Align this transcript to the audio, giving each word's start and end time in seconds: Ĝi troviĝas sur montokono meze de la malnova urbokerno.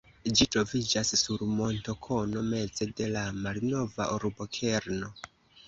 Ĝi 0.37 0.45
troviĝas 0.53 1.11
sur 1.21 1.43
montokono 1.59 2.43
meze 2.49 2.89
de 3.03 3.13
la 3.19 3.27
malnova 3.47 4.11
urbokerno. 4.19 5.15